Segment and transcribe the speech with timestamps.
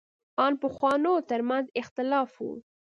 [0.45, 2.45] ان پخوانو تر منځ اختلاف و.